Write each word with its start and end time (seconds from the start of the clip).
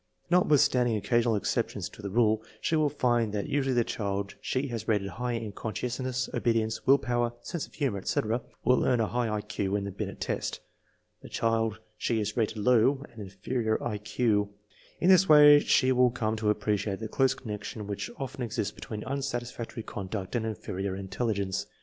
Notwithstanding 0.31 0.95
occasional 0.95 1.35
exceptions 1.35 1.87
to 1.89 2.01
the 2.01 2.09
rule, 2.09 2.41
she 2.59 2.75
will 2.75 2.89
find 2.89 3.31
that 3.33 3.45
usually 3.47 3.75
the 3.75 3.83
child 3.83 4.33
she 4.41 4.65
has 4.69 4.87
rated 4.87 5.09
high 5.09 5.33
in 5.33 5.51
conscientiousness, 5.51 6.27
obedience, 6.33 6.87
will 6.87 6.97
power, 6.97 7.33
sense 7.43 7.67
of 7.67 7.75
humor, 7.75 7.99
etc., 7.99 8.41
will 8.65 8.83
earn 8.83 8.99
a 8.99 9.05
high 9.05 9.29
I 9.31 9.41
Q 9.41 9.75
in 9.75 9.83
the 9.83 9.91
Binet 9.91 10.19
test; 10.19 10.59
the 11.21 11.29
child 11.29 11.77
she 11.99 12.17
has 12.17 12.35
rated 12.35 12.57
low, 12.57 13.05
an 13.13 13.21
inferior 13.21 13.77
I 13.83 13.99
Q. 13.99 14.39
1 14.39 14.49
In 15.01 15.09
this 15.09 15.29
way 15.29 15.59
she 15.59 15.91
will 15.91 16.09
come 16.09 16.35
to 16.37 16.49
appreciate 16.49 16.97
the 16.99 17.07
close 17.07 17.35
connec 17.35 17.63
tion 17.63 17.85
which 17.85 18.09
often 18.17 18.41
exists 18.41 18.71
between 18.73 19.03
unsatisfactory 19.03 19.83
conduct 19.83 20.35
and 20.35 20.47
inferior 20.47 20.95
intelligence. 20.95 21.67